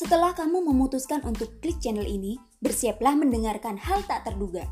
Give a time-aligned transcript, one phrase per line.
[0.00, 4.64] Setelah kamu memutuskan untuk klik channel ini, bersiaplah mendengarkan hal tak terduga.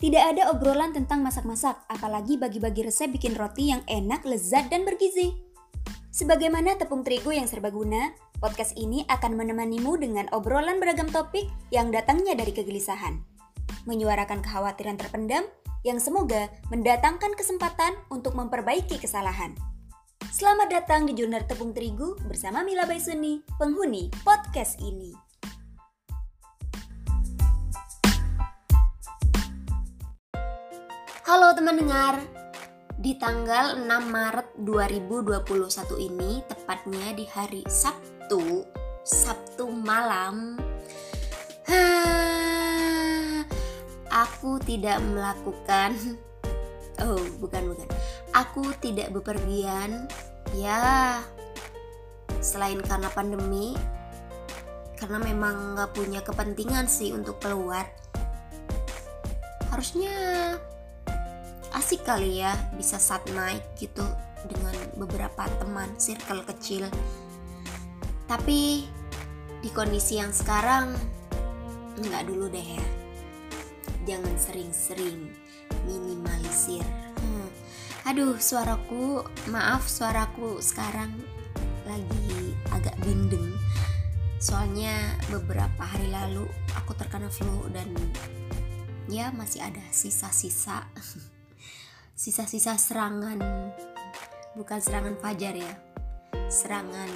[0.00, 5.36] Tidak ada obrolan tentang masak-masak, apalagi bagi-bagi resep bikin roti yang enak, lezat, dan bergizi.
[6.08, 12.32] Sebagaimana tepung terigu yang serbaguna, podcast ini akan menemanimu dengan obrolan beragam topik yang datangnya
[12.32, 13.20] dari kegelisahan.
[13.84, 15.44] Menyuarakan kekhawatiran terpendam
[15.84, 19.52] yang semoga mendatangkan kesempatan untuk memperbaiki kesalahan.
[20.28, 25.16] Selamat datang di Jurnal Tepung Terigu bersama Mila Baisuni, penghuni podcast ini.
[31.24, 32.20] Halo teman dengar,
[33.00, 38.68] di tanggal 6 Maret 2021 ini, tepatnya di hari Sabtu,
[39.08, 40.60] Sabtu malam,
[44.12, 45.96] aku tidak melakukan,
[47.00, 47.88] oh bukan bukan,
[48.38, 50.06] aku tidak bepergian,
[50.54, 51.18] ya
[52.38, 53.74] selain karena pandemi,
[54.94, 57.90] karena memang nggak punya kepentingan sih untuk keluar.
[59.74, 60.14] Harusnya
[61.74, 64.06] asik kali ya bisa saat naik gitu
[64.46, 66.88] dengan beberapa teman circle kecil
[68.28, 68.86] tapi
[69.60, 70.94] di kondisi yang sekarang
[71.98, 72.86] nggak dulu deh ya
[74.08, 75.32] jangan sering-sering
[75.84, 76.84] minimalisir.
[78.08, 79.20] Aduh suaraku
[79.52, 81.12] maaf suaraku sekarang
[81.84, 83.52] lagi agak bindeng
[84.40, 87.92] soalnya beberapa hari lalu aku terkena flu dan
[89.12, 90.88] ya masih ada sisa-sisa
[92.24, 93.44] sisa-sisa serangan
[94.56, 95.74] bukan serangan fajar ya
[96.48, 97.12] serangan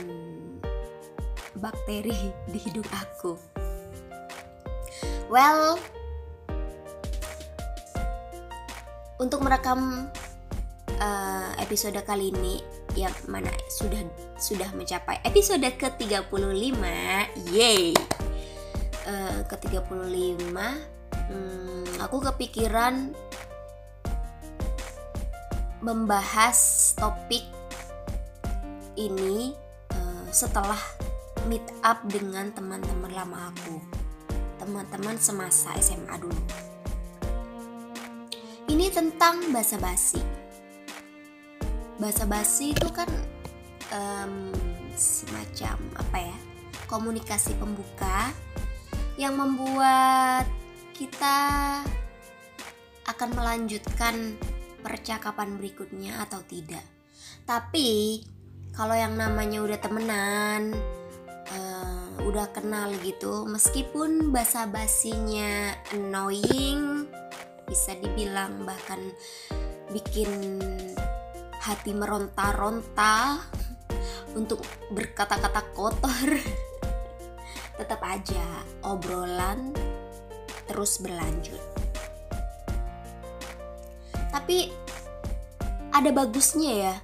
[1.56, 3.41] bakteri di hidung aku.
[5.33, 5.81] Well
[9.17, 10.12] untuk merekam
[10.98, 12.61] uh, episode kali ini
[12.98, 14.03] yang mana sudah
[14.37, 16.83] sudah mencapai episode ke-35
[17.55, 17.97] yay
[19.09, 23.16] uh, ke-35 hmm, aku kepikiran
[25.83, 27.43] membahas topik
[28.95, 29.56] ini
[29.91, 30.78] uh, setelah
[31.50, 33.83] meet up dengan teman-teman lama aku.
[34.62, 36.43] Teman-teman semasa SMA dulu.
[38.71, 39.77] Ini tentang bahasa
[42.03, 43.07] basi bahasa basi itu kan
[43.95, 44.51] um,
[44.99, 46.37] semacam apa ya
[46.91, 48.35] komunikasi pembuka
[49.15, 50.51] yang membuat
[50.99, 51.39] kita
[53.07, 54.35] akan melanjutkan
[54.83, 56.83] percakapan berikutnya atau tidak.
[57.47, 58.23] Tapi
[58.75, 60.75] kalau yang namanya udah temenan,
[61.55, 67.07] uh, udah kenal gitu, meskipun bahasa basinya annoying,
[67.71, 68.99] bisa dibilang bahkan
[69.95, 70.59] bikin
[71.62, 73.39] hati meronta-ronta
[74.34, 76.28] untuk berkata-kata kotor,
[77.78, 78.43] tetap aja
[78.83, 79.71] obrolan
[80.67, 81.62] terus berlanjut.
[84.33, 84.72] Tapi
[85.93, 86.95] ada bagusnya ya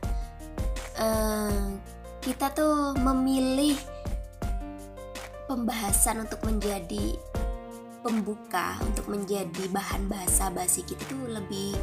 [0.99, 1.77] uh,
[2.25, 3.77] kita tuh memilih
[5.47, 7.15] pembahasan untuk menjadi
[8.01, 11.77] pembuka untuk menjadi bahan bahasa basi kita lebih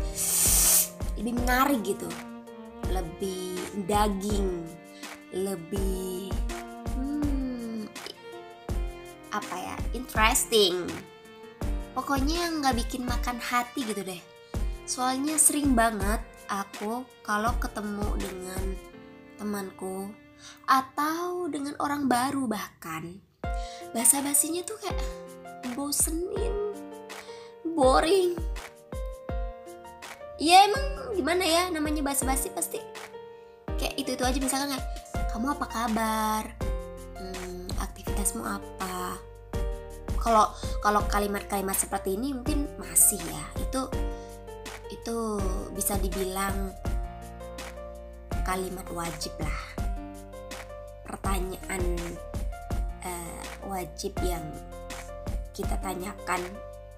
[1.21, 2.09] lebih menarik gitu
[2.95, 4.63] lebih daging
[5.35, 6.31] lebih
[6.95, 7.91] hmm,
[9.35, 10.87] apa ya interesting
[11.91, 14.23] pokoknya nggak bikin makan hati gitu deh
[14.85, 18.63] Soalnya sering banget aku kalau ketemu dengan
[19.41, 20.13] temanku
[20.69, 23.17] atau dengan orang baru bahkan
[23.89, 25.01] bahasa basinya tuh kayak
[25.73, 26.53] bosenin,
[27.73, 28.37] boring.
[30.45, 32.77] Ya emang gimana ya namanya bahasa basi pasti
[33.81, 34.85] kayak itu itu aja misalkan kayak
[35.33, 36.43] kamu apa kabar,
[37.17, 39.17] hmm, aktivitasmu apa.
[40.21, 40.53] Kalau
[40.85, 43.89] kalau kalimat-kalimat seperti ini mungkin masih ya itu
[44.93, 45.17] itu
[45.73, 46.69] bisa dibilang
[48.45, 49.59] kalimat wajib lah.
[51.09, 51.81] Pertanyaan
[53.01, 54.45] uh, wajib yang
[55.57, 56.45] kita tanyakan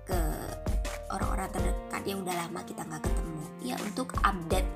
[0.03, 0.19] ke
[1.11, 3.36] orang-orang terdekat yang udah lama kita nggak ketemu
[3.67, 4.67] ya untuk update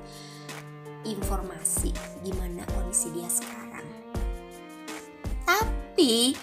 [1.08, 1.90] informasi
[2.20, 3.88] gimana kondisi dia sekarang.
[5.48, 6.36] Tapi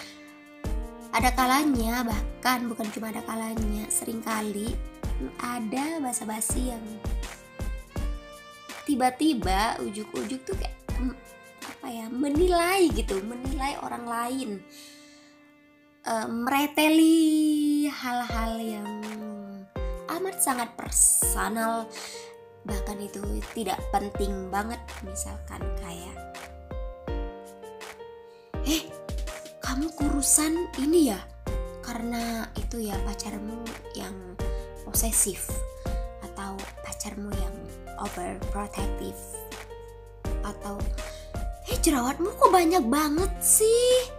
[1.13, 4.77] ada kalanya bahkan bukan cuma ada kalanya sering kali
[5.41, 6.83] ada bahasa basi yang
[8.87, 11.15] tiba-tiba ujuk-ujuk tuh kayak mm,
[11.59, 14.49] apa ya menilai gitu menilai orang lain.
[15.99, 18.89] E, mereteli hal-hal yang
[20.09, 21.85] amat sangat personal
[22.67, 23.23] bahkan itu
[23.55, 26.15] tidak penting banget misalkan kayak
[28.67, 28.83] eh
[29.63, 31.19] kamu kurusan ini ya?
[31.85, 33.65] Karena itu ya pacarmu
[33.97, 34.13] yang
[34.85, 35.49] posesif
[36.21, 36.53] atau
[36.85, 37.55] pacarmu yang
[38.01, 39.17] overprotective
[40.45, 40.77] atau
[41.69, 44.09] eh jerawatmu kok banyak banget sih?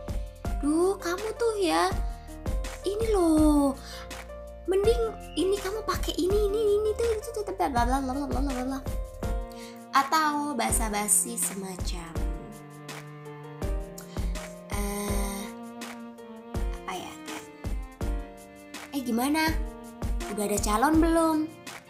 [0.63, 1.91] Duh kamu tuh ya
[2.87, 3.77] ini loh
[4.69, 5.03] mending
[5.37, 8.81] ini kamu pakai ini ini ini tuh itu tuh bla bla bla bla bla
[9.91, 12.13] atau basa-basi semacam
[14.71, 15.45] eh
[16.87, 17.15] apa ya
[18.95, 19.51] eh gimana?
[20.31, 21.39] Udah ada calon belum?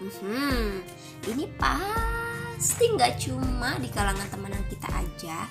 [0.01, 0.81] Hmm
[1.29, 5.45] ini pasti nggak cuma di kalangan temenan kita aja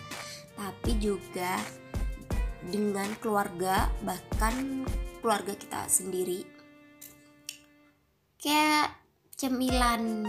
[0.57, 1.61] tapi juga
[2.65, 4.83] dengan keluarga bahkan
[5.21, 6.41] keluarga kita sendiri
[8.39, 8.95] kayak
[9.35, 10.23] cemilan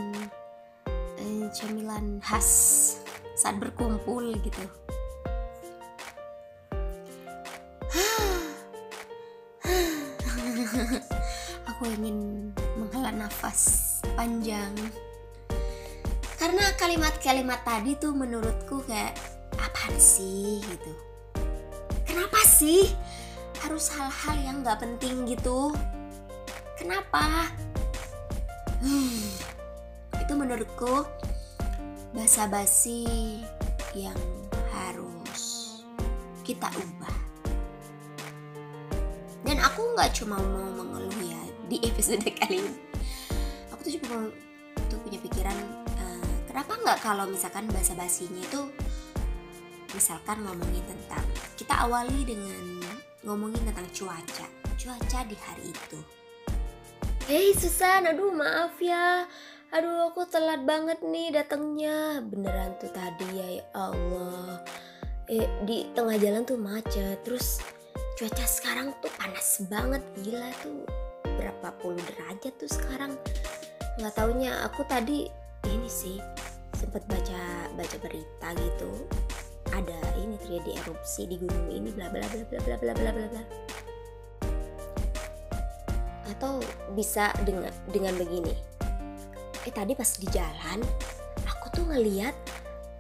[1.15, 2.51] eh, cemilan khas
[3.39, 4.67] saat berkumpul gitu.
[11.71, 14.75] Aku ingin menghela nafas panjang.
[16.35, 19.15] Karena kalimat-kalimat tadi tuh menurutku kayak
[19.55, 20.59] apa sih?
[20.67, 20.93] gitu.
[22.03, 22.91] Kenapa sih?
[23.63, 25.71] Harus hal-hal yang nggak penting gitu.
[26.75, 27.47] Kenapa
[28.81, 29.29] hmm,
[30.21, 31.05] itu menurutku
[32.17, 33.06] basa-basi
[33.94, 34.17] yang
[34.75, 35.82] harus
[36.43, 37.17] kita ubah.
[39.44, 42.75] Dan aku nggak cuma mau mengeluh ya di episode kali ini.
[43.73, 44.29] Aku tuh cuma
[44.91, 45.56] tuh punya pikiran
[46.03, 48.67] uh, kenapa nggak kalau misalkan basa-basinya itu
[49.94, 51.25] misalkan ngomongin tentang
[51.59, 52.82] kita awali dengan
[53.27, 54.47] ngomongin tentang cuaca
[54.79, 55.99] cuaca di hari itu
[57.28, 59.28] Hei Susan, aduh maaf ya.
[59.76, 62.25] Aduh aku telat banget nih datangnya.
[62.25, 64.64] Beneran tuh tadi ya, ya Allah.
[65.28, 67.20] Eh di tengah jalan tuh macet.
[67.20, 67.61] Terus
[68.17, 70.00] cuaca sekarang tuh panas banget.
[70.25, 70.88] Gila tuh.
[71.37, 73.12] Berapa puluh derajat tuh sekarang.
[74.00, 75.28] Nggak taunya aku tadi
[75.69, 76.17] ini sih
[76.81, 78.90] sempet baca baca berita gitu.
[79.70, 83.26] Ada ini terjadi erupsi di gunung ini bla bla bla bla bla bla bla bla
[83.28, 83.43] bla
[86.41, 86.57] atau
[86.97, 88.57] bisa dengan dengan begini?
[89.69, 90.81] Eh tadi pas di jalan
[91.45, 92.33] aku tuh ngeliat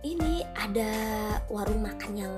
[0.04, 0.92] ini ada
[1.48, 2.34] warung makan yang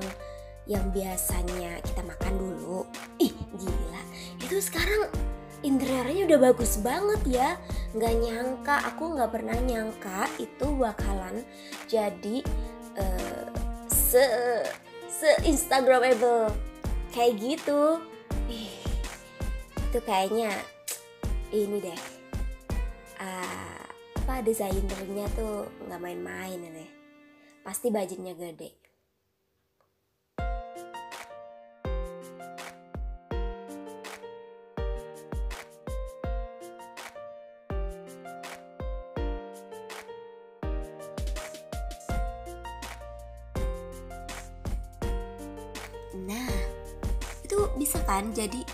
[0.70, 2.86] yang biasanya kita makan dulu.
[3.18, 4.02] Ih gila.
[4.38, 5.10] Itu sekarang
[5.66, 7.58] interiornya udah bagus banget ya.
[7.98, 11.42] Nggak nyangka aku nggak pernah nyangka itu bakalan
[11.90, 12.46] jadi
[12.94, 13.50] uh,
[13.90, 14.22] se
[15.10, 16.54] se instagramable
[17.10, 17.98] kayak gitu.
[18.46, 18.70] Ih
[19.90, 20.54] itu kayaknya
[21.52, 22.00] ini deh.
[23.20, 23.84] Uh,
[24.24, 26.90] apa desainernya tuh nggak main-main deh.
[27.60, 28.80] Pasti budgetnya gede.
[46.22, 46.54] Nah,
[47.44, 48.64] itu bisa kan jadi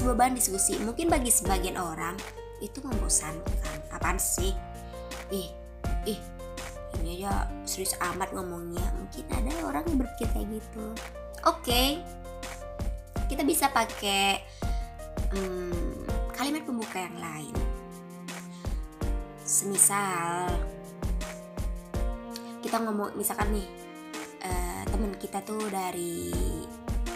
[0.00, 0.80] sebuah bahan diskusi.
[0.80, 2.16] Mungkin bagi sebagian orang
[2.64, 3.92] itu membosankan.
[3.92, 4.56] Apaan sih?
[5.28, 5.52] Ih,
[6.08, 6.16] ih,
[7.04, 8.84] ini aja serius amat ngomongnya.
[8.96, 10.86] Mungkin ada orang yang berpikir kayak gitu.
[11.44, 11.88] Oke, okay.
[13.28, 14.40] kita bisa pakai
[15.36, 17.54] hmm, kalimat pembuka yang lain.
[19.44, 20.48] Semisal
[22.64, 23.68] kita ngomong, misalkan nih
[24.48, 26.32] uh, teman kita tuh dari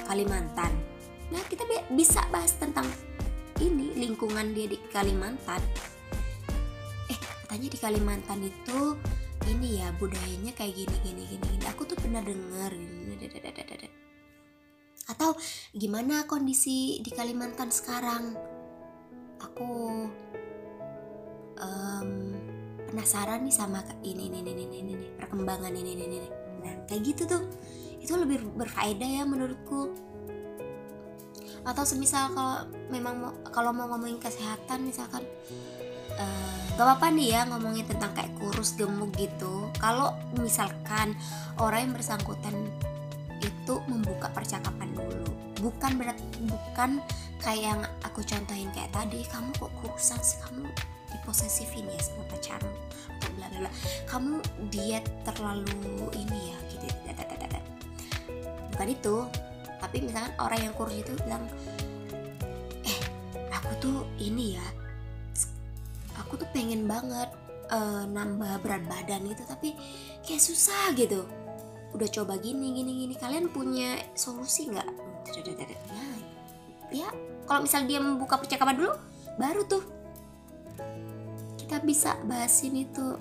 [0.05, 0.94] Kalimantan.
[1.35, 2.87] Nah, kita bisa bahas tentang
[3.59, 5.59] ini lingkungan dia di Kalimantan.
[7.11, 8.95] Eh, katanya di Kalimantan itu
[9.50, 11.47] ini ya budayanya kayak gini gini gini.
[11.59, 11.64] gini.
[11.75, 12.71] Aku tuh pernah denger
[15.11, 15.35] Atau
[15.75, 18.38] gimana kondisi di Kalimantan sekarang?
[19.43, 20.07] Aku
[21.59, 22.09] um,
[22.88, 26.29] penasaran nih sama ini ini ini ini ini perkembangan ini ini ini.
[26.62, 27.43] Nah, kayak gitu tuh
[27.99, 30.13] itu lebih berfaedah ya menurutku
[31.64, 35.25] atau semisal kalau memang mau, kalau mau ngomongin kesehatan misalkan
[36.21, 39.68] uh, gak apa-apa nih ya ngomongin tentang kayak kurus gemuk gitu.
[39.80, 41.16] Kalau misalkan
[41.59, 42.54] orang yang bersangkutan
[43.40, 45.28] itu membuka percakapan dulu.
[45.61, 47.00] Bukan berat bukan
[47.40, 50.37] kayak yang aku contohin kayak tadi kamu kok kurusan sih?
[50.44, 50.68] Kamu
[51.14, 52.75] diposesifin ya sama pacarmu
[54.09, 54.38] kamu
[54.71, 56.87] diet terlalu ini ya gitu
[58.75, 59.16] bukan itu
[59.95, 61.47] tapi misalkan orang yang kurus itu bilang
[62.83, 62.99] eh
[63.55, 64.67] aku tuh ini ya
[66.19, 67.31] aku tuh pengen banget
[67.71, 69.71] uh, nambah berat badan itu tapi
[70.27, 71.23] kayak susah gitu.
[71.95, 74.91] Udah coba gini gini gini kalian punya solusi nggak?
[75.87, 76.19] Nah,
[76.91, 77.07] ya
[77.47, 78.99] kalau misal dia membuka percakapan dulu
[79.39, 79.87] baru tuh
[81.63, 83.15] kita bisa bahasin itu.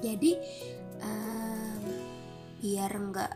[0.00, 0.40] Jadi
[1.04, 1.84] um,
[2.64, 3.32] biar nggak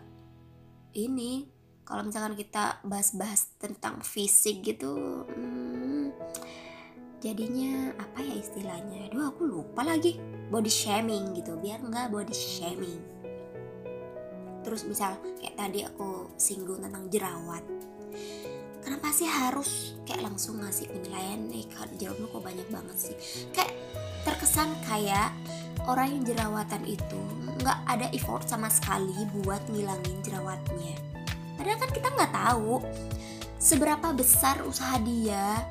[0.97, 1.52] ini
[1.83, 6.15] kalau misalkan kita bahas-bahas tentang fisik gitu hmm,
[7.23, 9.09] jadinya apa ya istilahnya?
[9.09, 10.19] Aduh aku lupa lagi.
[10.51, 13.01] Body shaming gitu biar nggak body shaming.
[14.67, 17.63] Terus misal kayak tadi aku singgung tentang jerawat.
[18.83, 21.47] Kenapa sih harus kayak langsung ngasih penilaian?
[21.55, 23.15] Eh jerawat kok banyak banget sih.
[23.55, 23.73] Kayak
[24.27, 25.31] terkesan kayak
[25.87, 27.23] orang yang jerawatan itu
[27.63, 31.13] nggak ada effort sama sekali buat ngilangin jerawatnya
[31.63, 32.83] padahal kan kita nggak tahu
[33.63, 35.63] seberapa besar usaha dia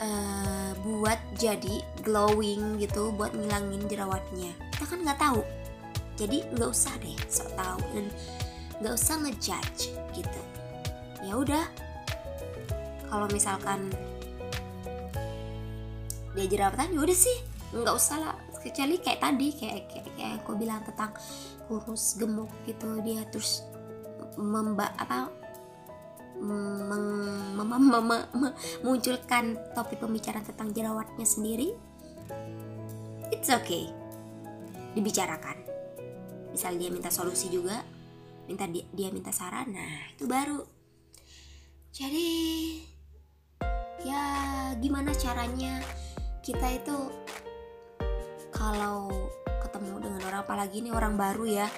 [0.00, 4.56] uh, buat jadi glowing gitu buat ngilangin jerawatnya.
[4.72, 5.44] Kita kan nggak tahu.
[6.16, 8.06] Jadi nggak usah deh sok tahu dan
[8.80, 10.40] nggak usah ngejudge gitu.
[11.20, 11.68] Ya udah.
[13.12, 13.92] Kalau misalkan
[16.32, 17.36] dia jerawatan ya udah sih.
[17.76, 18.36] Nggak usah lah.
[18.64, 21.12] Kecuali kayak tadi kayak kayak, kayak aku bilang tentang
[21.68, 23.68] kurus gemuk gitu dia terus
[24.38, 25.28] memba apa
[28.82, 31.74] memunculkan topik pembicaraan tentang jerawatnya sendiri
[33.34, 33.90] it's okay.
[34.94, 35.58] Dibicarakan.
[36.54, 37.82] Misal dia minta solusi juga
[38.48, 40.64] minta dia, dia minta saran nah itu baru.
[41.92, 42.30] Jadi
[44.06, 44.22] ya
[44.78, 45.82] gimana caranya
[46.40, 46.96] kita itu
[48.54, 49.10] kalau
[49.60, 51.68] ketemu dengan orang apalagi ini orang baru ya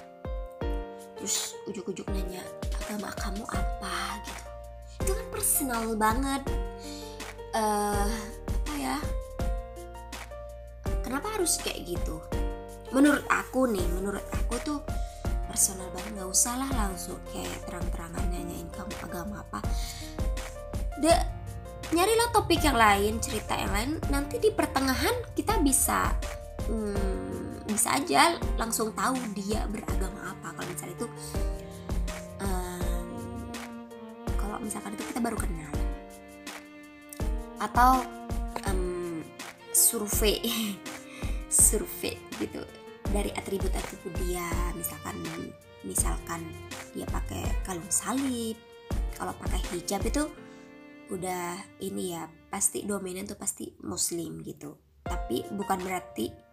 [1.20, 2.40] terus ujuk-ujuk nanya
[2.80, 4.24] agama kamu apa?
[4.24, 4.42] Gitu.
[5.04, 6.42] Itu kan personal banget.
[7.52, 8.08] Uh,
[8.48, 8.96] apa ya?
[11.04, 12.24] Kenapa harus kayak gitu?
[12.90, 14.80] Menurut aku nih menurut aku tuh
[15.44, 16.16] personal banget.
[16.16, 19.60] Nggak usah lah langsung kayak terang-terangan nanyain kamu agama apa.
[21.04, 21.12] De
[21.92, 23.90] nyarilah topik yang lain cerita yang lain.
[24.08, 26.16] Nanti di pertengahan kita bisa
[26.64, 27.19] hmm,
[27.68, 30.54] bisa aja langsung tahu dia beragama apa.
[30.56, 31.06] Kalau misalnya itu
[32.40, 33.08] um,
[34.38, 35.72] kalau misalkan itu kita baru kenal.
[37.60, 38.04] Atau
[38.68, 39.20] um,
[39.74, 40.40] survei
[41.50, 42.62] survei gitu
[43.10, 44.48] dari atribut-atribut dia.
[44.78, 45.16] Misalkan
[45.84, 46.40] misalkan
[46.92, 48.56] dia pakai kalung salib
[49.16, 50.28] kalau pakai hijab itu
[51.10, 54.78] udah ini ya pasti dominan tuh pasti muslim gitu.
[55.04, 56.49] Tapi bukan berarti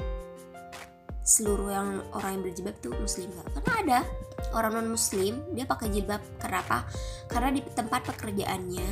[1.28, 3.28] seluruh yang orang yang berjilbab tuh muslim.
[3.36, 4.00] Gak karena ada
[4.56, 6.24] orang non muslim dia pakai jilbab.
[6.40, 6.88] Kenapa?
[7.28, 8.88] Karena di tempat pekerjaannya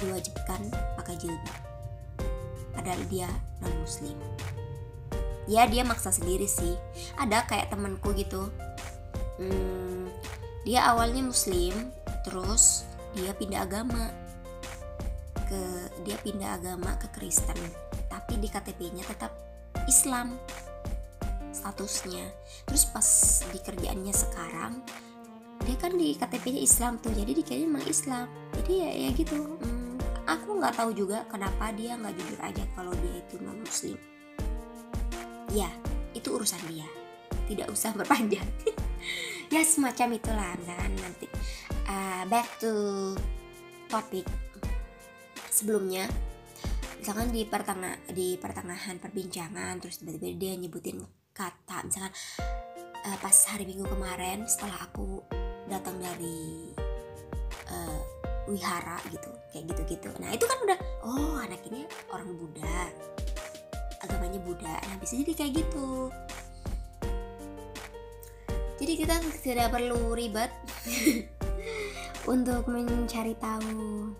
[0.00, 1.58] diwajibkan pakai jilbab.
[2.72, 3.28] Padahal dia
[3.60, 4.16] non muslim
[5.46, 6.74] ya dia maksa sendiri sih.
[7.16, 8.50] Ada kayak temanku gitu.
[9.38, 10.10] Hmm,
[10.66, 11.72] dia awalnya muslim
[12.26, 12.82] terus
[13.14, 14.10] dia pindah agama
[15.46, 15.62] ke
[16.02, 17.58] dia pindah agama ke Kristen.
[18.10, 19.32] Tapi di KTP-nya tetap
[19.86, 20.34] Islam
[21.56, 22.28] statusnya.
[22.68, 23.08] Terus pas
[23.48, 24.84] di kerjaannya sekarang
[25.64, 28.28] dia kan di KTP-nya Islam tuh jadi dikiranya memang Islam.
[28.60, 29.36] Jadi ya ya gitu.
[29.56, 29.96] Hmm,
[30.28, 33.96] aku nggak tahu juga kenapa dia nggak jujur aja kalau dia itu non muslim
[35.56, 35.70] ya
[36.12, 36.86] itu urusan dia.
[37.46, 38.46] Tidak usah berpanjang.
[39.46, 41.26] Ya semacam itulah misalkan nanti.
[41.86, 43.14] Uh, back to
[43.86, 44.26] topik
[45.54, 46.10] sebelumnya
[46.98, 50.98] misalkan di pertengah di pertengahan perbincangan terus tiba-tiba dia nyebutin
[51.36, 52.12] kata misalkan
[53.04, 55.20] uh, pas hari minggu kemarin setelah aku
[55.68, 56.72] datang dari
[57.68, 58.00] uh,
[58.48, 60.08] wihara gitu kayak gitu-gitu.
[60.16, 62.88] Nah itu kan udah oh anak ini orang Buddha
[64.00, 64.74] agamanya Buddha.
[64.80, 66.08] Nah bisa jadi kayak gitu.
[68.76, 70.52] Jadi kita tidak perlu ribet
[72.34, 74.12] untuk mencari tahu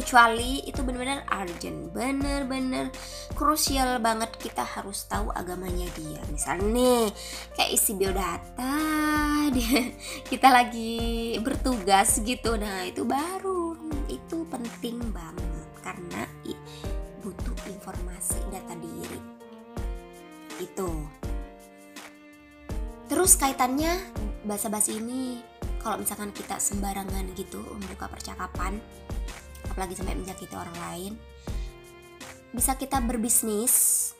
[0.00, 1.92] kecuali itu benar-benar urgent.
[1.92, 2.88] Bener-bener
[3.34, 6.22] krusial banget kita harus tahu agamanya dia.
[6.30, 7.04] Misalnya nih
[7.58, 8.74] kayak isi biodata
[9.54, 9.92] dia
[10.24, 12.56] kita lagi bertugas gitu.
[12.56, 13.76] Nah itu baru.
[14.08, 16.24] Itu penting banget karena
[17.20, 19.20] butuh informasi data diri.
[20.62, 20.90] Itu.
[23.10, 24.00] Terus kaitannya
[24.46, 25.42] bahasa basi ini
[25.82, 28.78] kalau misalkan kita sembarangan gitu membuka percakapan
[29.70, 31.12] apalagi sampai menyakiti orang lain
[32.50, 34.10] bisa kita berbisnis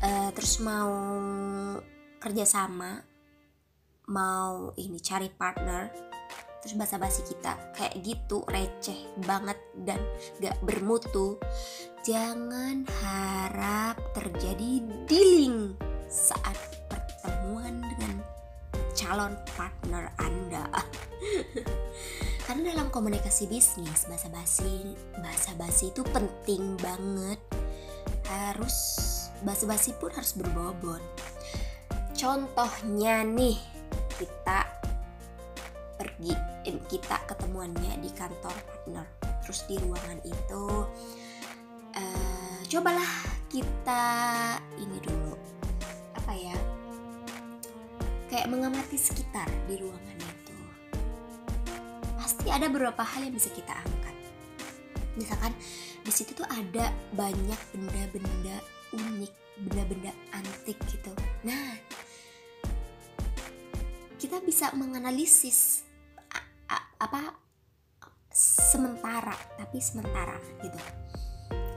[0.00, 0.92] uh, terus mau
[2.18, 3.04] kerjasama
[4.08, 5.92] mau ini cari partner
[6.64, 8.96] terus basa-basi kita kayak gitu receh
[9.28, 10.00] banget dan
[10.40, 11.36] gak bermutu
[12.00, 15.76] jangan harap terjadi dealing
[16.08, 16.56] saat
[16.88, 18.20] pertemuan dengan
[18.94, 20.64] calon partner Anda.
[22.44, 27.40] Karena dalam komunikasi bisnis bahasa basi bahasa basi itu penting banget.
[28.28, 28.76] Harus
[29.40, 31.00] bahasa basi pun harus berbobot.
[32.12, 33.56] Contohnya nih
[34.20, 34.60] kita
[35.98, 36.32] pergi
[36.88, 39.06] kita ketemuannya di kantor partner
[39.44, 40.66] terus di ruangan itu
[41.92, 43.12] uh, cobalah
[43.52, 44.04] kita
[44.80, 45.36] ini dulu
[46.16, 46.56] apa ya
[48.32, 50.13] kayak mengamati sekitar di ruangan
[52.24, 54.16] pasti ada beberapa hal yang bisa kita angkat.
[55.20, 55.52] Misalkan
[56.00, 58.56] di situ tuh ada banyak benda-benda
[58.96, 61.12] unik benda-benda antik gitu.
[61.44, 61.76] Nah
[64.16, 65.84] kita bisa menganalisis
[66.96, 67.36] apa
[68.32, 70.80] sementara tapi sementara gitu.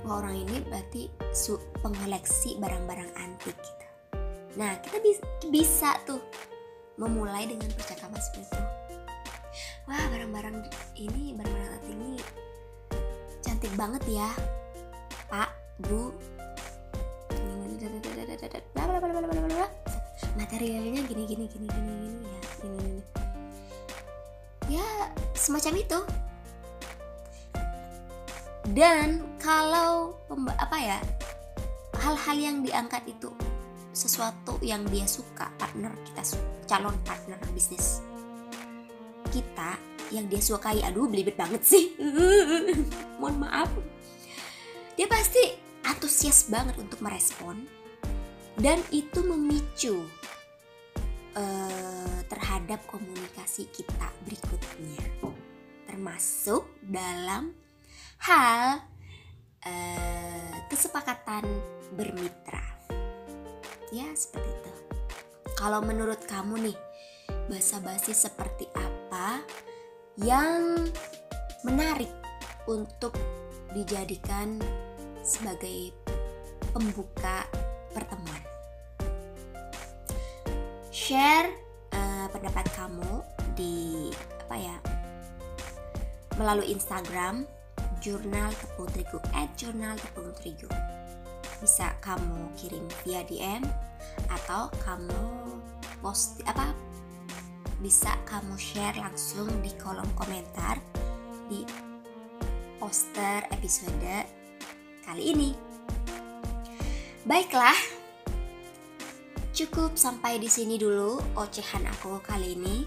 [0.07, 3.85] Wah, orang ini berarti su pengoleksi barang-barang antik gitu.
[4.55, 5.19] Nah kita bis
[5.51, 6.23] bisa tuh
[6.95, 8.76] memulai dengan percakapan seperti itu
[9.87, 10.67] wah barang-barang
[10.99, 12.11] ini barang-barang antik ini
[13.39, 14.29] cantik banget ya.
[15.31, 15.49] Pak
[15.87, 16.11] bu
[20.37, 23.01] materialnya gini gini gini gini gini ya gini, gini
[24.79, 24.87] ya
[25.33, 25.99] semacam itu.
[28.75, 30.19] Dan kalau
[30.59, 30.99] apa ya
[32.03, 33.31] hal-hal yang diangkat itu
[33.95, 36.21] sesuatu yang dia suka partner kita
[36.69, 38.03] calon partner bisnis
[39.37, 39.77] kita
[40.09, 40.81] yang dia sukai.
[40.81, 41.93] Aduh belibet banget sih.
[43.21, 43.69] Mohon maaf.
[44.97, 45.53] Dia pasti
[45.85, 47.69] antusias banget untuk merespon
[48.57, 50.01] dan itu memicu
[51.37, 55.05] uh, terhadap komunikasi kita berikutnya.
[55.85, 57.53] Termasuk dalam
[58.25, 58.81] hal
[59.61, 61.45] uh, kesepakatan
[61.93, 62.65] bermitra.
[63.93, 64.73] Ya seperti itu.
[65.57, 66.77] Kalau menurut kamu nih
[67.47, 68.96] bahasa basi seperti apa
[70.21, 70.89] yang
[71.61, 72.09] menarik
[72.65, 73.13] untuk
[73.73, 74.57] dijadikan
[75.21, 75.93] sebagai
[76.73, 77.45] pembuka
[77.93, 78.43] pertemuan?
[80.89, 81.49] Share
[81.93, 83.21] uh, pendapat kamu
[83.57, 84.09] di
[84.47, 84.77] apa ya
[86.37, 87.43] melalui Instagram
[87.99, 90.69] jurnal tepung terigu at jurnal tepung terigu
[91.57, 93.65] bisa kamu kirim via DM
[94.29, 95.25] atau kamu
[95.99, 96.69] post apa
[97.77, 100.81] bisa kamu share langsung di kolom komentar
[101.47, 101.61] di
[102.81, 104.25] poster episode
[105.05, 105.51] kali ini.
[107.27, 107.97] Baiklah,
[109.57, 112.85] Cukup sampai di sini dulu ocehan aku kali ini.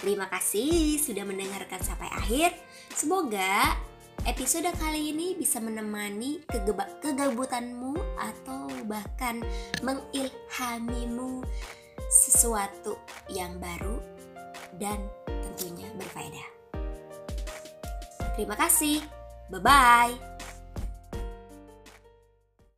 [0.00, 2.56] Terima kasih sudah mendengarkan sampai akhir.
[2.88, 3.76] Semoga
[4.24, 6.40] episode kali ini bisa menemani
[7.04, 9.44] kegabutanmu atau bahkan
[9.84, 11.44] mengilhamimu
[12.08, 12.96] sesuatu
[13.28, 14.15] yang baru
[14.76, 16.48] dan tentunya berfaedah.
[18.36, 19.00] Terima kasih.
[19.48, 20.35] Bye bye.